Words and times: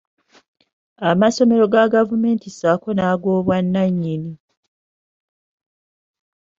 Amasomero 1.09 1.63
aga 1.67 1.93
gavumenti 1.93 2.47
ssaako 2.51 2.89
n’ago 2.93 3.29
ag’obwannannyini. 3.33 4.33